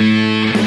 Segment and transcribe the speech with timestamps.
[0.00, 0.57] Música